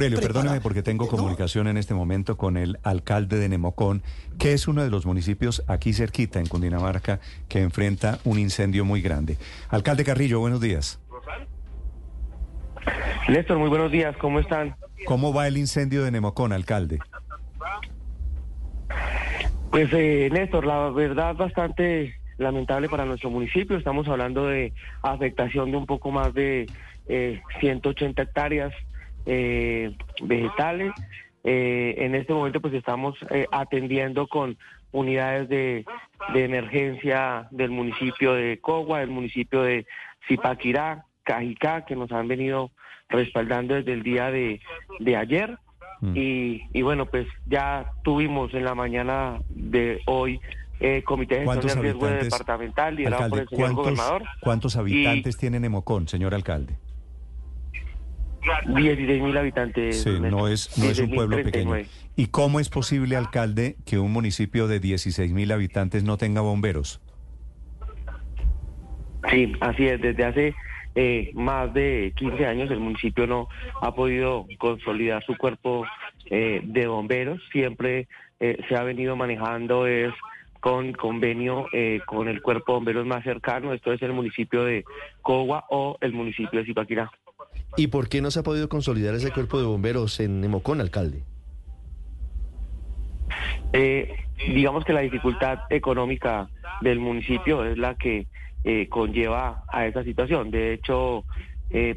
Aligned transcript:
Aurelio, 0.00 0.20
perdóneme 0.20 0.62
porque 0.62 0.82
tengo 0.82 1.08
comunicación 1.08 1.68
en 1.68 1.76
este 1.76 1.92
momento 1.92 2.38
con 2.38 2.56
el 2.56 2.78
alcalde 2.84 3.38
de 3.38 3.50
Nemocón, 3.50 4.02
que 4.38 4.54
es 4.54 4.66
uno 4.66 4.82
de 4.82 4.88
los 4.88 5.04
municipios 5.04 5.62
aquí 5.68 5.92
cerquita 5.92 6.40
en 6.40 6.46
Cundinamarca 6.46 7.20
que 7.50 7.60
enfrenta 7.60 8.18
un 8.24 8.38
incendio 8.38 8.86
muy 8.86 9.02
grande. 9.02 9.36
Alcalde 9.68 10.02
Carrillo, 10.02 10.40
buenos 10.40 10.62
días. 10.62 10.98
Néstor, 13.28 13.58
muy 13.58 13.68
buenos 13.68 13.92
días, 13.92 14.16
¿cómo 14.16 14.40
están? 14.40 14.74
¿Cómo 15.04 15.34
va 15.34 15.46
el 15.46 15.58
incendio 15.58 16.02
de 16.02 16.10
Nemocón, 16.10 16.54
alcalde? 16.54 16.98
Pues 19.70 19.90
eh, 19.92 20.30
Néstor, 20.32 20.64
la 20.64 20.88
verdad 20.88 21.34
bastante 21.34 22.14
lamentable 22.38 22.88
para 22.88 23.04
nuestro 23.04 23.28
municipio. 23.28 23.76
Estamos 23.76 24.08
hablando 24.08 24.46
de 24.46 24.72
afectación 25.02 25.70
de 25.70 25.76
un 25.76 25.84
poco 25.84 26.10
más 26.10 26.32
de 26.32 26.70
180 27.60 28.22
eh, 28.22 28.24
hectáreas 28.24 28.72
eh, 29.26 29.96
vegetales. 30.22 30.92
Eh, 31.44 31.94
en 31.98 32.14
este 32.14 32.34
momento 32.34 32.60
pues 32.60 32.74
estamos 32.74 33.16
atendiendo 33.50 34.26
con 34.26 34.58
unidades 34.92 35.48
de, 35.48 35.84
emergencia 36.34 37.48
del 37.50 37.70
municipio 37.70 38.34
de 38.34 38.58
Cogua, 38.60 39.00
del 39.00 39.10
municipio 39.10 39.62
de 39.62 39.86
Zipaquirá, 40.28 41.06
Cajicá, 41.22 41.84
que 41.84 41.96
nos 41.96 42.12
han 42.12 42.28
venido 42.28 42.70
respaldando 43.08 43.74
desde 43.74 43.92
el 43.92 44.02
día 44.02 44.30
de, 44.30 44.60
ayer. 45.16 45.58
Mm. 46.00 46.16
Y, 46.16 46.62
y, 46.72 46.82
bueno, 46.82 47.06
pues 47.06 47.26
ya 47.46 47.92
tuvimos 48.02 48.52
en 48.54 48.64
la 48.64 48.74
mañana 48.74 49.38
de 49.48 50.00
hoy 50.06 50.40
eh, 50.80 51.02
Comité 51.04 51.40
de 51.40 51.46
Gestión 51.46 51.76
de 51.76 51.82
Riesgo 51.82 52.06
Departamental 52.06 52.96
liderado 52.96 53.28
por 53.28 53.40
el 53.40 53.48
señor 53.48 53.74
gobernador. 53.74 54.22
¿Cuántos 54.40 54.76
habitantes 54.76 55.36
tiene 55.36 55.60
Nemocón, 55.60 56.08
señor 56.08 56.34
alcalde? 56.34 56.78
16 58.66 59.22
mil 59.22 59.36
habitantes. 59.36 60.02
Sí, 60.02 60.18
no 60.20 60.48
es, 60.48 60.76
no 60.78 60.86
es 60.86 60.98
un 60.98 61.10
pueblo 61.10 61.36
pequeño. 61.42 61.76
¿Y 62.16 62.26
cómo 62.26 62.60
es 62.60 62.68
posible, 62.68 63.16
alcalde, 63.16 63.76
que 63.86 63.98
un 63.98 64.12
municipio 64.12 64.68
de 64.68 64.80
16 64.80 65.32
mil 65.32 65.52
habitantes 65.52 66.04
no 66.04 66.16
tenga 66.16 66.40
bomberos? 66.40 67.00
Sí, 69.30 69.52
así 69.60 69.86
es. 69.86 70.00
Desde 70.00 70.24
hace 70.24 70.54
eh, 70.94 71.30
más 71.34 71.72
de 71.74 72.12
15 72.16 72.46
años 72.46 72.70
el 72.70 72.80
municipio 72.80 73.26
no 73.26 73.48
ha 73.80 73.94
podido 73.94 74.46
consolidar 74.58 75.24
su 75.24 75.36
cuerpo 75.36 75.84
eh, 76.26 76.60
de 76.64 76.86
bomberos. 76.86 77.40
Siempre 77.52 78.08
eh, 78.40 78.58
se 78.68 78.76
ha 78.76 78.82
venido 78.82 79.16
manejando 79.16 79.86
es 79.86 80.12
con 80.60 80.92
convenio 80.92 81.66
eh, 81.72 82.00
con 82.06 82.28
el 82.28 82.42
cuerpo 82.42 82.72
de 82.72 82.76
bomberos 82.76 83.06
más 83.06 83.24
cercano, 83.24 83.72
esto 83.72 83.92
es 83.92 84.02
el 84.02 84.12
municipio 84.12 84.64
de 84.64 84.84
Cogua 85.22 85.64
o 85.70 85.96
el 86.00 86.12
municipio 86.12 86.60
de 86.60 86.66
Zipaquirá. 86.66 87.10
¿Y 87.76 87.88
por 87.88 88.08
qué 88.08 88.20
no 88.20 88.30
se 88.30 88.40
ha 88.40 88.42
podido 88.42 88.68
consolidar 88.68 89.14
ese 89.14 89.30
cuerpo 89.30 89.58
de 89.58 89.66
bomberos 89.66 90.20
en 90.20 90.40
Nemocón, 90.40 90.80
alcalde? 90.80 91.22
Eh, 93.72 94.14
digamos 94.48 94.84
que 94.84 94.92
la 94.92 95.00
dificultad 95.00 95.60
económica 95.70 96.48
del 96.80 96.98
municipio 96.98 97.64
es 97.64 97.78
la 97.78 97.94
que 97.94 98.26
eh, 98.64 98.88
conlleva 98.88 99.64
a 99.68 99.86
esa 99.86 100.02
situación. 100.02 100.50
De 100.50 100.74
hecho, 100.74 101.24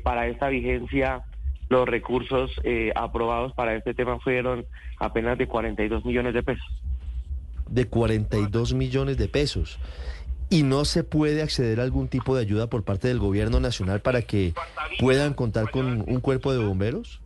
para 0.04 0.28
esta 0.28 0.50
vigencia, 0.50 1.24
los 1.70 1.90
recursos 1.90 2.52
aprobados 2.94 3.54
para 3.54 3.76
este 3.76 3.96
tema 3.96 4.20
fueron 4.20 4.66
apenas 5.00 5.38
de 5.40 5.48
42 5.48 6.06
millones 6.06 6.36
de 6.36 6.44
pesos 6.44 6.84
de 7.74 7.88
42 7.88 8.74
millones 8.74 9.18
de 9.18 9.28
pesos. 9.28 9.80
¿Y 10.50 10.64
no 10.64 10.86
se 10.86 11.04
puede 11.04 11.42
acceder 11.42 11.80
a 11.80 11.84
algún 11.84 12.08
tipo 12.08 12.36
de 12.36 12.42
ayuda 12.42 12.68
por 12.68 12.84
parte 12.84 13.08
del 13.08 13.20
gobierno 13.20 13.60
nacional 13.60 14.02
para 14.02 14.22
que 14.22 14.54
puedan 15.00 15.34
contar 15.34 15.72
con 15.72 16.04
un 16.08 16.20
cuerpo 16.20 16.54
de 16.54 16.64
bomberos? 16.64 17.22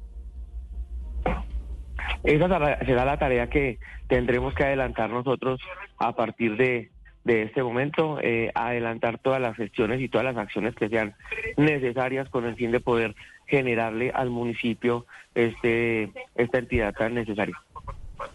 Esa 2.23 2.48
será 2.86 3.06
la 3.06 3.18
tarea 3.18 3.50
que 3.50 3.80
tendremos 4.08 4.54
que 4.54 4.64
adelantar 4.64 5.10
nosotros 5.10 5.60
a 5.98 6.16
partir 6.16 6.58
de, 6.58 6.90
este 7.26 7.62
momento, 7.62 8.20
eh, 8.22 8.52
adelantar 8.56 9.17
todas 9.17 9.42
las 9.42 9.55
gestiones 9.58 9.99
y 9.99 10.08
todas 10.08 10.23
las 10.23 10.38
acciones 10.38 10.76
que 10.76 10.88
sean 10.88 11.14
necesarias 11.58 12.30
con 12.30 12.45
el 12.45 12.55
fin 12.55 12.72
de 12.72 12.80
poder 12.80 13.16
generarle 13.48 14.11
al 14.11 14.30
municipio 14.30 15.05
este 15.36 16.11
esta 16.36 16.60
entidad 16.60 16.94
tan 16.94 17.16
necesaria. 17.16 17.55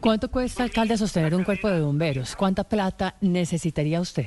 ¿Cuánto 0.00 0.30
cuesta, 0.30 0.62
alcalde, 0.62 0.96
sostener 0.96 1.34
un 1.34 1.44
cuerpo 1.44 1.68
de 1.68 1.80
bomberos? 1.80 2.36
¿Cuánta 2.36 2.64
plata 2.64 3.14
necesitaría 3.20 4.00
usted? 4.00 4.26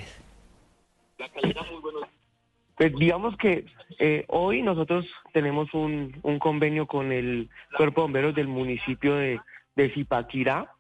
Pues 2.75 2.93
digamos 2.95 3.37
que 3.37 3.65
eh, 3.99 4.25
hoy 4.27 4.61
nosotros 4.61 5.05
tenemos 5.31 5.73
un, 5.73 6.11
convenio 6.39 6.87
con 6.87 7.11
el 7.11 7.49
Cuerpo 7.77 8.01
de 8.01 8.03
Bomberos 8.03 8.35
del 8.35 8.47
municipio 8.47 9.15
de, 9.15 9.39
Zipaquirá 9.93 10.71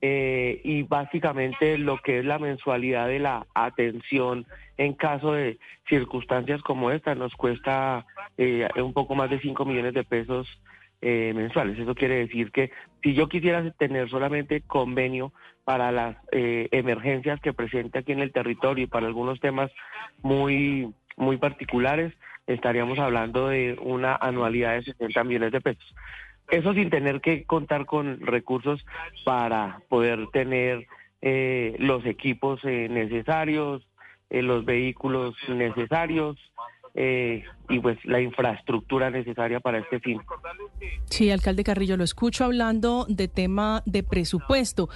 eh, 0.00 0.60
y 0.62 0.82
básicamente 0.82 1.78
lo 1.78 1.98
que 1.98 2.20
es 2.20 2.24
la 2.24 2.38
mensualidad 2.38 3.08
de 3.08 3.18
la 3.18 3.46
atención 3.54 4.46
en 4.76 4.94
caso 4.94 5.32
de 5.32 5.58
circunstancias 5.88 6.62
como 6.62 6.90
esta 6.90 7.14
nos 7.14 7.34
cuesta 7.34 8.06
eh, 8.36 8.68
un 8.76 8.92
poco 8.92 9.14
más 9.14 9.28
de 9.28 9.40
5 9.40 9.64
millones 9.64 9.94
de 9.94 10.04
pesos 10.04 10.46
eh, 11.00 11.32
mensuales. 11.34 11.78
Eso 11.78 11.94
quiere 11.94 12.16
decir 12.16 12.50
que 12.50 12.70
si 13.02 13.14
yo 13.14 13.28
quisiera 13.28 13.70
tener 13.72 14.08
solamente 14.10 14.62
convenio 14.62 15.32
para 15.64 15.92
las 15.92 16.16
eh, 16.32 16.68
emergencias 16.72 17.40
que 17.40 17.52
presente 17.52 17.98
aquí 17.98 18.12
en 18.12 18.20
el 18.20 18.32
territorio 18.32 18.84
y 18.84 18.88
para 18.88 19.06
algunos 19.06 19.38
temas 19.40 19.70
muy, 20.22 20.92
muy 21.16 21.36
particulares, 21.36 22.12
estaríamos 22.46 22.98
hablando 22.98 23.48
de 23.48 23.76
una 23.80 24.16
anualidad 24.16 24.74
de 24.74 24.84
60 24.84 25.24
millones 25.24 25.52
de 25.52 25.60
pesos. 25.60 25.94
Eso 26.50 26.72
sin 26.72 26.88
tener 26.88 27.20
que 27.20 27.44
contar 27.44 27.84
con 27.84 28.20
recursos 28.20 28.84
para 29.24 29.82
poder 29.88 30.28
tener 30.28 30.86
eh, 31.20 31.76
los 31.78 32.06
equipos 32.06 32.64
necesarios, 32.64 33.86
los 34.30 34.64
vehículos 34.64 35.36
necesarios, 35.48 36.38
eh, 36.94 37.44
y 37.68 37.80
pues 37.80 37.98
la 38.04 38.20
infraestructura 38.20 39.10
necesaria 39.10 39.60
para 39.60 39.78
este 39.78 40.00
fin. 40.00 40.20
Sí, 41.10 41.30
alcalde 41.30 41.64
Carrillo, 41.64 41.96
lo 41.96 42.04
escucho 42.04 42.44
hablando 42.44 43.06
de 43.08 43.28
tema 43.28 43.82
de 43.84 44.02
presupuesto, 44.02 44.88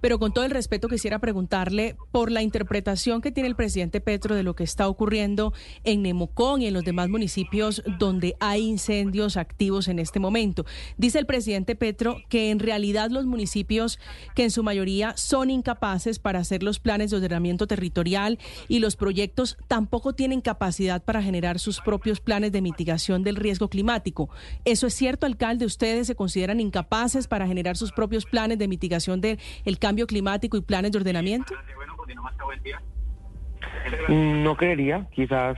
pero 0.00 0.18
con 0.18 0.32
todo 0.32 0.44
el 0.44 0.50
respeto 0.50 0.88
quisiera 0.88 1.18
preguntarle 1.18 1.96
por 2.12 2.30
la 2.30 2.42
interpretación 2.42 3.20
que 3.20 3.32
tiene 3.32 3.48
el 3.48 3.56
presidente 3.56 4.00
Petro 4.00 4.34
de 4.34 4.42
lo 4.42 4.54
que 4.54 4.64
está 4.64 4.88
ocurriendo 4.88 5.52
en 5.84 6.02
Nemocón 6.02 6.62
y 6.62 6.66
en 6.66 6.74
los 6.74 6.84
demás 6.84 7.08
municipios 7.08 7.82
donde 7.98 8.34
hay 8.40 8.62
incendios 8.62 9.36
activos 9.36 9.88
en 9.88 9.98
este 9.98 10.20
momento. 10.20 10.64
Dice 10.96 11.18
el 11.18 11.26
presidente 11.26 11.76
Petro 11.76 12.16
que 12.28 12.50
en 12.50 12.58
realidad 12.58 13.10
los 13.10 13.26
municipios 13.26 13.98
que 14.34 14.44
en 14.44 14.50
su 14.50 14.62
mayoría 14.62 15.16
son 15.16 15.50
incapaces 15.50 16.18
para 16.18 16.38
hacer 16.38 16.62
los 16.62 16.78
planes 16.78 17.10
de 17.10 17.16
ordenamiento 17.16 17.66
territorial 17.66 18.38
y 18.68 18.78
los 18.78 18.96
proyectos 18.96 19.58
tampoco 19.68 20.14
tienen 20.14 20.40
capacidad 20.40 21.02
para 21.02 21.22
generar 21.22 21.58
sus 21.58 21.80
propios 21.80 22.13
planes 22.20 22.52
de 22.52 22.62
mitigación 22.62 23.22
del 23.22 23.36
riesgo 23.36 23.68
climático. 23.68 24.30
¿Eso 24.64 24.86
es 24.86 24.94
cierto, 24.94 25.26
alcalde? 25.26 25.64
¿Ustedes 25.64 26.06
se 26.06 26.14
consideran 26.14 26.60
incapaces 26.60 27.28
para 27.28 27.46
generar 27.46 27.76
sus 27.76 27.92
propios 27.92 28.24
planes 28.24 28.58
de 28.58 28.68
mitigación 28.68 29.20
del 29.20 29.38
cambio 29.78 30.06
climático 30.06 30.56
y 30.56 30.60
planes 30.60 30.92
de 30.92 30.98
ordenamiento? 30.98 31.54
No 34.08 34.56
creería, 34.56 35.06
quizás 35.12 35.56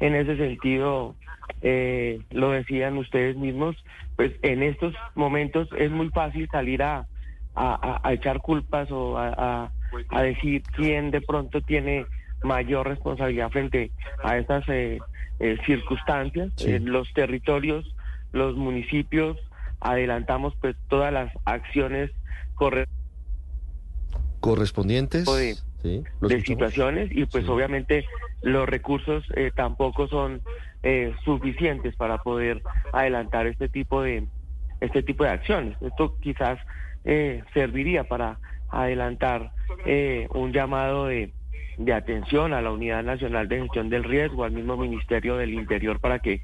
en 0.00 0.14
ese 0.14 0.36
sentido 0.36 1.16
eh, 1.60 2.20
lo 2.30 2.50
decían 2.50 2.98
ustedes 2.98 3.36
mismos, 3.36 3.76
pues 4.16 4.32
en 4.42 4.62
estos 4.62 4.94
momentos 5.14 5.68
es 5.76 5.90
muy 5.90 6.08
fácil 6.10 6.48
salir 6.50 6.82
a, 6.82 7.06
a, 7.54 8.12
echar 8.12 8.40
culpas 8.40 8.90
o 8.90 9.18
a, 9.18 9.70
a, 10.10 10.22
decir 10.22 10.62
quién 10.74 11.10
de 11.10 11.20
pronto 11.20 11.60
tiene 11.60 12.06
mayor 12.42 12.86
responsabilidad 12.88 13.50
frente 13.50 13.90
a 14.22 14.38
estas 14.38 14.68
eh, 14.68 14.98
eh, 15.40 15.58
circunstancias. 15.66 16.52
En 16.64 16.90
los 16.92 17.12
territorios, 17.12 17.94
los 18.32 18.56
municipios, 18.56 19.36
adelantamos 19.80 20.54
pues 20.60 20.76
todas 20.88 21.12
las 21.12 21.32
acciones 21.44 22.10
correspondientes 24.40 25.24
de, 25.24 25.56
situaciones 26.44 27.10
y 27.12 27.24
pues 27.26 27.48
obviamente 27.48 28.04
los 28.42 28.68
recursos 28.68 29.24
eh, 29.36 29.52
tampoco 29.54 30.08
son 30.08 30.42
suficientes 31.24 31.94
para 31.96 32.18
poder 32.18 32.62
adelantar 32.92 33.46
este 33.46 33.68
tipo 33.68 34.02
de 34.02 34.26
este 34.80 35.02
tipo 35.02 35.24
de 35.24 35.30
acciones. 35.30 35.76
Esto 35.80 36.16
quizás 36.20 36.58
serviría 37.52 38.04
para 38.04 38.38
adelantar 38.70 39.52
un 40.30 40.52
llamado 40.52 41.06
de 41.06 41.32
de 41.78 41.92
atención 41.92 42.52
a 42.52 42.60
la 42.60 42.72
Unidad 42.72 43.04
Nacional 43.04 43.48
de 43.48 43.60
Gestión 43.60 43.88
del 43.88 44.04
Riesgo, 44.04 44.44
al 44.44 44.52
mismo 44.52 44.76
Ministerio 44.76 45.36
del 45.36 45.54
Interior, 45.54 46.00
para 46.00 46.18
que 46.18 46.42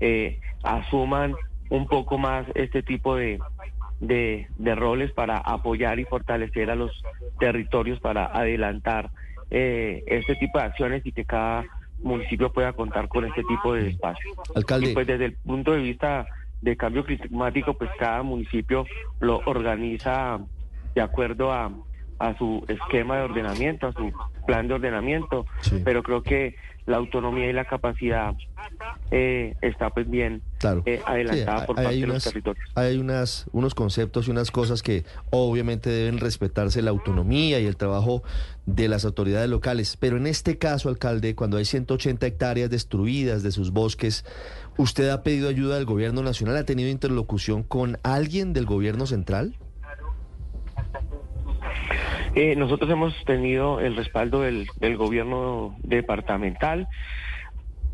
eh, 0.00 0.38
asuman 0.62 1.34
un 1.68 1.88
poco 1.88 2.18
más 2.18 2.46
este 2.54 2.82
tipo 2.82 3.16
de, 3.16 3.40
de, 4.00 4.74
roles 4.76 5.10
para 5.12 5.38
apoyar 5.38 5.98
y 5.98 6.04
fortalecer 6.04 6.70
a 6.70 6.76
los 6.76 6.92
territorios 7.40 7.98
para 7.98 8.26
adelantar 8.26 9.10
eh, 9.50 10.04
este 10.06 10.36
tipo 10.36 10.58
de 10.58 10.64
acciones 10.64 11.04
y 11.04 11.12
que 11.12 11.24
cada 11.24 11.64
municipio 12.02 12.52
pueda 12.52 12.72
contar 12.72 13.08
con 13.08 13.24
este 13.24 13.42
tipo 13.42 13.74
de 13.74 13.88
espacio. 13.88 14.34
Alcalde. 14.54 14.94
pues 14.94 15.06
desde 15.06 15.26
el 15.26 15.32
punto 15.32 15.72
de 15.72 15.78
vista 15.78 16.26
de 16.62 16.76
cambio 16.76 17.04
climático, 17.04 17.74
pues 17.74 17.90
cada 17.98 18.22
municipio 18.22 18.86
lo 19.18 19.40
organiza 19.46 20.38
de 20.94 21.00
acuerdo 21.00 21.52
a, 21.52 21.72
a 22.18 22.36
su 22.38 22.64
esquema 22.68 23.16
de 23.16 23.22
ordenamiento, 23.22 23.88
a 23.88 23.92
su 23.92 24.12
plan 24.46 24.68
de 24.68 24.74
ordenamiento, 24.74 25.46
pero 25.84 26.02
creo 26.02 26.22
que 26.22 26.54
la 26.86 26.96
autonomía 26.98 27.50
y 27.50 27.52
la 27.52 27.64
capacidad 27.64 28.34
eh, 29.10 29.56
está 29.60 29.90
pues 29.90 30.08
bien 30.08 30.42
eh, 30.84 31.00
adelantada 31.04 31.66
por 31.66 31.76
parte 31.76 31.96
de 31.96 32.06
los 32.06 32.24
territorios. 32.24 32.70
Hay 32.74 32.96
unas, 32.96 33.46
unos 33.52 33.74
conceptos 33.74 34.28
y 34.28 34.30
unas 34.30 34.50
cosas 34.50 34.82
que 34.82 35.04
obviamente 35.30 35.90
deben 35.90 36.18
respetarse 36.18 36.82
la 36.82 36.90
autonomía 36.90 37.58
y 37.58 37.66
el 37.66 37.76
trabajo 37.76 38.22
de 38.66 38.88
las 38.88 39.04
autoridades 39.04 39.50
locales, 39.50 39.96
pero 39.96 40.16
en 40.16 40.26
este 40.26 40.58
caso, 40.58 40.88
alcalde, 40.88 41.34
cuando 41.34 41.56
hay 41.56 41.64
180 41.64 42.26
hectáreas 42.26 42.70
destruidas 42.70 43.42
de 43.42 43.50
sus 43.50 43.72
bosques, 43.72 44.24
¿usted 44.76 45.08
ha 45.08 45.22
pedido 45.22 45.48
ayuda 45.48 45.76
del 45.76 45.86
gobierno 45.86 46.22
nacional? 46.22 46.56
¿Ha 46.56 46.64
tenido 46.64 46.88
interlocución 46.88 47.64
con 47.64 47.98
alguien 48.04 48.52
del 48.52 48.66
gobierno 48.66 49.06
central? 49.06 49.56
Eh, 52.36 52.54
nosotros 52.54 52.90
hemos 52.90 53.14
tenido 53.24 53.80
el 53.80 53.96
respaldo 53.96 54.42
del, 54.42 54.68
gobierno 54.98 55.74
departamental, 55.82 56.86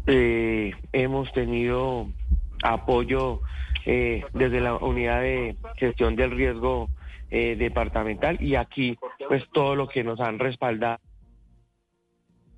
eh, 0.09 0.73
hemos 0.93 1.33
tenido 1.33 2.09
apoyo 2.65 3.41
eh, 3.87 4.25
desde 4.35 4.61
la 4.61 4.75
unidad 4.75 5.21
de 5.21 5.55
gestión 5.77 6.17
del 6.17 6.33
riesgo 6.33 6.91
departamental 7.31 8.37
y 8.43 8.57
aquí 8.57 8.99
pues 9.27 9.43
todo 9.55 9.75
lo 9.75 9.89
que 9.89 10.05
nos 10.05 10.21
han 10.21 10.39
respaldado 10.39 10.99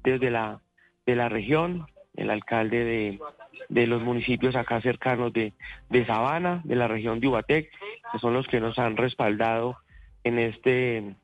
desde 0.02 0.32
la 0.32 0.60
de 1.06 1.14
la 1.14 1.28
región, 1.28 1.86
el 2.16 2.30
alcalde 2.30 2.84
de, 2.84 3.20
de 3.68 3.86
los 3.86 4.02
municipios 4.02 4.56
acá 4.56 4.80
cercanos 4.80 5.32
de, 5.32 5.52
de 5.90 6.06
Sabana, 6.06 6.60
de 6.64 6.74
la 6.74 6.88
región 6.88 7.20
de 7.20 7.28
Ubatec, 7.28 7.70
que 8.10 8.18
son 8.18 8.34
los 8.34 8.48
que 8.48 8.58
nos 8.58 8.76
han 8.80 8.96
respaldado 8.96 9.76
en 10.24 10.40
este 10.40 11.14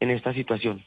en 0.00 0.10
esta 0.10 0.32
situación. 0.32 0.84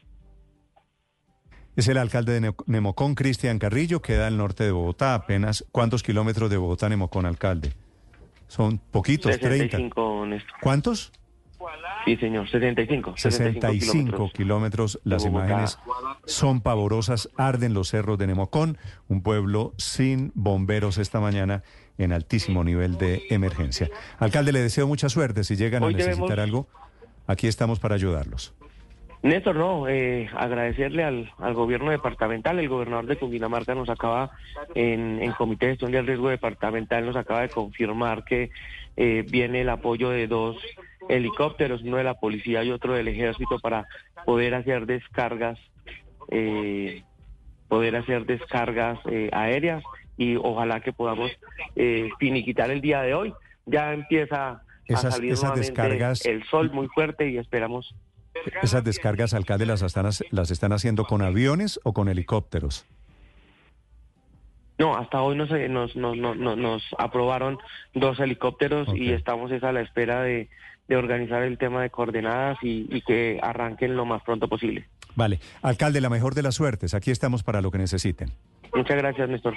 Es 1.76 1.88
el 1.88 1.98
alcalde 1.98 2.40
de 2.40 2.54
Nemocón, 2.66 3.16
Cristian 3.16 3.58
Carrillo, 3.58 4.02
queda 4.02 4.28
al 4.28 4.38
norte 4.38 4.66
de 4.66 4.72
Bogotá, 4.72 5.16
apenas. 5.16 5.66
¿Cuántos 5.72 6.04
kilómetros 6.04 6.50
de 6.50 6.58
Bogotá, 6.58 6.90
Nemocón, 6.90 7.26
alcalde? 7.26 7.74
Son 8.48 8.78
poquitos, 8.78 9.34
65, 9.34 10.26
30. 10.28 10.46
¿Cuántos? 10.62 11.14
Sí, 12.06 12.18
señor, 12.18 12.50
75. 12.50 13.14
65, 13.16 14.32
kilómetros. 14.34 15.00
Las 15.04 15.26
imágenes 15.26 15.78
son 16.26 16.62
pavorosas. 16.62 17.30
Arden 17.38 17.74
los 17.74 17.90
cerros 17.90 18.18
de 18.18 18.28
Nemocón, 18.28 18.78
un 19.08 19.22
pueblo 19.22 19.74
sin 19.78 20.32
bomberos 20.34 20.98
esta 20.98 21.20
mañana 21.20 21.64
en 21.98 22.12
altísimo 22.12 22.64
nivel 22.64 22.98
de 22.98 23.24
emergencia. 23.30 23.90
Alcalde, 24.18 24.52
le 24.52 24.60
deseo 24.60 24.88
mucha 24.88 25.08
suerte. 25.08 25.44
Si 25.44 25.56
llegan 25.56 25.84
a 25.84 25.90
necesitar 25.90 26.40
algo, 26.40 26.68
aquí 27.28 27.48
estamos 27.48 27.80
para 27.80 27.96
ayudarlos. 27.96 28.54
Néstor, 29.24 29.56
no, 29.56 29.88
eh, 29.88 30.30
agradecerle 30.36 31.04
al, 31.04 31.32
al, 31.38 31.54
gobierno 31.54 31.92
departamental. 31.92 32.58
El 32.58 32.70
gobernador 32.70 33.06
de 33.06 33.18
Cundinamarca 33.18 33.76
nos 33.76 33.90
acaba, 33.90 34.32
en, 34.74 35.22
en 35.22 35.32
Comité 35.34 35.68
de 35.68 35.72
Gestión 35.74 35.92
del 35.92 36.08
Riesgo 36.08 36.30
Departamental, 36.30 37.06
nos 37.06 37.16
acaba 37.16 37.42
de 37.42 37.50
confirmar 37.50 38.24
que 38.24 38.50
eh, 38.98 39.24
viene 39.30 39.62
el 39.62 39.70
apoyo 39.70 40.10
de 40.10 40.28
dos 40.28 40.58
helicópteros, 41.08 41.84
uno 41.84 41.98
de 41.98 42.04
la 42.04 42.16
policía 42.16 42.64
y 42.64 42.72
otro 42.72 42.94
del 42.94 43.08
ejército, 43.08 43.60
para 43.60 43.88
poder 44.26 44.56
hacer 44.56 44.86
descargas, 44.86 45.60
eh, 46.30 47.04
poder 47.68 47.96
hacer 47.96 48.26
descargas 48.26 49.00
eh, 49.06 49.30
aéreas 49.34 49.84
y 50.18 50.36
ojalá 50.36 50.82
que 50.82 50.94
podamos 50.94 51.32
eh, 51.76 52.10
finiquitar 52.20 52.72
el 52.72 52.82
día 52.82 53.02
de 53.02 53.14
hoy. 53.14 53.34
Ya 53.66 53.94
empieza 53.94 54.64
a 54.90 54.98
salir 54.98 55.34
esas 55.34 55.56
descargas... 55.56 56.26
el 56.26 56.44
sol 56.46 56.72
muy 56.72 56.88
fuerte 56.88 57.30
y 57.30 57.38
esperamos 57.38 57.96
¿Esas 58.62 58.84
descargas, 58.84 59.34
alcalde, 59.34 59.66
las 59.66 59.82
están, 59.82 60.10
las 60.32 60.52
están 60.52 60.74
haciendo 60.74 61.06
con 61.06 61.22
aviones 61.22 61.80
o 61.84 61.94
con 61.94 62.08
helicópteros? 62.10 62.86
No, 64.78 64.98
hasta 64.98 65.22
hoy 65.22 65.36
nos, 65.36 65.52
nos, 65.70 65.96
nos, 65.96 66.36
nos 66.38 66.84
aprobaron 66.98 67.60
dos 67.94 68.20
helicópteros 68.20 68.88
y 68.96 69.12
estamos 69.12 69.52
a 69.52 69.72
la 69.72 69.82
espera 69.82 70.24
de, 70.24 70.50
organizar 70.90 71.44
el 71.44 71.58
tema 71.58 71.84
de 71.84 71.90
coordenadas 71.90 72.58
y, 72.62 72.88
y, 72.90 73.02
que 73.02 73.40
arranquen 73.42 73.96
lo 73.96 74.06
más 74.06 74.24
pronto 74.24 74.50
posible. 74.50 74.88
Vale. 75.16 75.40
Alcalde, 75.62 76.02
la 76.02 76.10
mejor 76.10 76.36
de 76.36 76.42
las 76.42 76.56
suertes. 76.56 76.94
Aquí 76.94 77.12
estamos 77.12 77.44
para 77.44 77.62
lo 77.62 77.72
que 77.72 77.78
necesiten. 77.78 78.32
Muchas 78.74 78.98
gracias, 78.98 79.30
Néstor. 79.30 79.56